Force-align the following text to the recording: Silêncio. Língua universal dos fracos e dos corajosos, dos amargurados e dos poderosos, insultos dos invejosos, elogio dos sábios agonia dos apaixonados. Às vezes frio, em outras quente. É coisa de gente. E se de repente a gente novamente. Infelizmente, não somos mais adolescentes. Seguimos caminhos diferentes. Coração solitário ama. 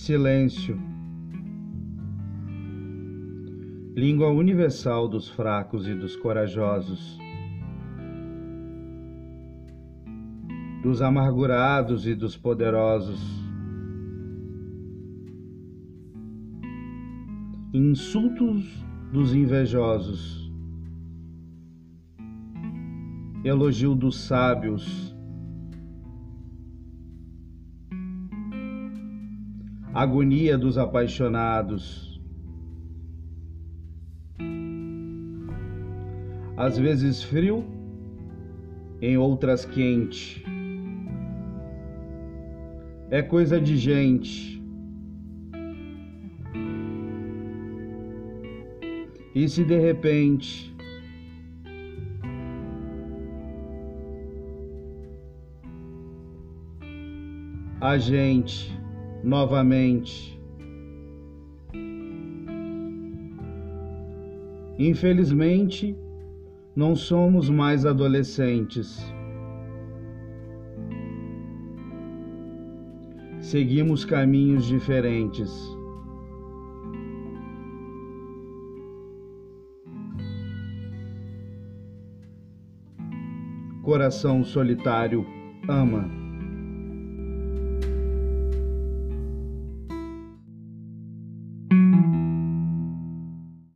Silêncio. 0.00 0.80
Língua 3.94 4.30
universal 4.30 5.06
dos 5.06 5.28
fracos 5.28 5.86
e 5.86 5.94
dos 5.94 6.16
corajosos, 6.16 7.18
dos 10.82 11.02
amargurados 11.02 12.06
e 12.06 12.14
dos 12.14 12.34
poderosos, 12.34 13.20
insultos 17.74 18.82
dos 19.12 19.34
invejosos, 19.34 20.50
elogio 23.44 23.94
dos 23.94 24.18
sábios 24.18 25.09
agonia 29.92 30.56
dos 30.56 30.78
apaixonados. 30.78 32.20
Às 36.56 36.78
vezes 36.78 37.22
frio, 37.22 37.64
em 39.00 39.16
outras 39.16 39.64
quente. 39.64 40.44
É 43.10 43.22
coisa 43.22 43.60
de 43.60 43.76
gente. 43.76 44.62
E 49.34 49.48
se 49.48 49.64
de 49.64 49.78
repente 49.78 50.74
a 57.80 57.96
gente 57.96 58.79
novamente. 59.22 60.40
Infelizmente, 64.78 65.96
não 66.74 66.96
somos 66.96 67.50
mais 67.50 67.84
adolescentes. 67.84 68.98
Seguimos 73.40 74.04
caminhos 74.04 74.64
diferentes. 74.66 75.52
Coração 83.82 84.44
solitário 84.44 85.26
ama. 85.68 86.19